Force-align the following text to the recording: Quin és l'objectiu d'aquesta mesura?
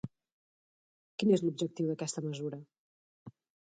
Quin 1.19 1.35
és 1.37 1.45
l'objectiu 1.47 1.91
d'aquesta 1.91 2.25
mesura? 2.31 2.61